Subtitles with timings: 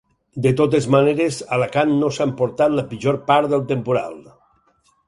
[0.45, 4.23] De totes maneres, Alacant no s’ha emportat la pitjor part del temporal.